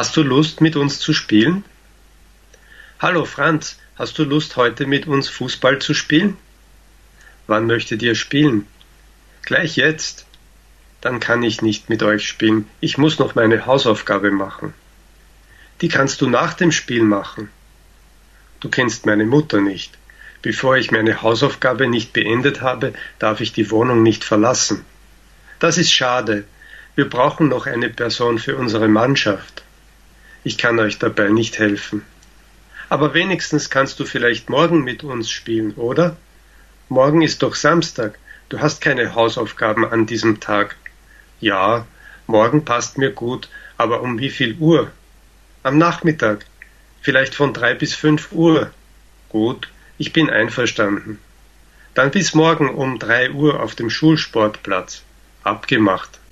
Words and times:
Hast 0.00 0.16
du 0.16 0.22
Lust, 0.22 0.62
mit 0.62 0.76
uns 0.76 0.98
zu 0.98 1.12
spielen? 1.12 1.62
Hallo 3.00 3.26
Franz, 3.26 3.78
hast 3.96 4.18
du 4.18 4.24
Lust, 4.24 4.56
heute 4.56 4.86
mit 4.86 5.06
uns 5.06 5.28
Fußball 5.28 5.78
zu 5.78 5.92
spielen? 5.92 6.38
Wann 7.46 7.66
möchtet 7.66 8.00
ihr 8.00 8.14
spielen? 8.14 8.66
Gleich 9.42 9.76
jetzt. 9.76 10.24
Dann 11.02 11.20
kann 11.20 11.42
ich 11.42 11.60
nicht 11.60 11.90
mit 11.90 12.02
euch 12.02 12.26
spielen. 12.26 12.66
Ich 12.80 12.96
muss 12.96 13.18
noch 13.18 13.34
meine 13.34 13.66
Hausaufgabe 13.66 14.30
machen. 14.30 14.72
Die 15.82 15.88
kannst 15.88 16.22
du 16.22 16.30
nach 16.30 16.54
dem 16.54 16.72
Spiel 16.72 17.02
machen. 17.02 17.50
Du 18.60 18.70
kennst 18.70 19.04
meine 19.04 19.26
Mutter 19.26 19.60
nicht. 19.60 19.98
Bevor 20.40 20.78
ich 20.78 20.90
meine 20.90 21.20
Hausaufgabe 21.20 21.88
nicht 21.88 22.14
beendet 22.14 22.62
habe, 22.62 22.94
darf 23.18 23.42
ich 23.42 23.52
die 23.52 23.70
Wohnung 23.70 24.02
nicht 24.02 24.24
verlassen. 24.24 24.82
Das 25.58 25.76
ist 25.76 25.92
schade. 25.92 26.44
Wir 26.94 27.06
brauchen 27.06 27.48
noch 27.48 27.66
eine 27.66 27.90
Person 27.90 28.38
für 28.38 28.56
unsere 28.56 28.88
Mannschaft. 28.88 29.62
Ich 30.42 30.58
kann 30.58 30.78
euch 30.78 30.98
dabei 30.98 31.28
nicht 31.28 31.58
helfen. 31.58 32.04
Aber 32.88 33.14
wenigstens 33.14 33.70
kannst 33.70 34.00
du 34.00 34.04
vielleicht 34.04 34.48
morgen 34.50 34.82
mit 34.82 35.04
uns 35.04 35.30
spielen, 35.30 35.74
oder? 35.74 36.16
Morgen 36.88 37.22
ist 37.22 37.42
doch 37.42 37.54
Samstag. 37.54 38.18
Du 38.48 38.60
hast 38.60 38.80
keine 38.80 39.14
Hausaufgaben 39.14 39.84
an 39.84 40.06
diesem 40.06 40.40
Tag. 40.40 40.76
Ja, 41.40 41.86
morgen 42.26 42.64
passt 42.64 42.98
mir 42.98 43.10
gut, 43.10 43.48
aber 43.76 44.00
um 44.00 44.18
wie 44.18 44.30
viel 44.30 44.56
Uhr? 44.58 44.90
Am 45.62 45.78
Nachmittag. 45.78 46.46
Vielleicht 47.00 47.34
von 47.34 47.54
drei 47.54 47.74
bis 47.74 47.94
fünf 47.94 48.32
Uhr. 48.32 48.70
Gut, 49.28 49.68
ich 49.98 50.12
bin 50.12 50.30
einverstanden. 50.30 51.18
Dann 51.94 52.10
bis 52.10 52.34
morgen 52.34 52.68
um 52.68 52.98
drei 52.98 53.30
Uhr 53.30 53.60
auf 53.60 53.74
dem 53.74 53.90
Schulsportplatz. 53.90 55.02
Abgemacht. 55.42 56.20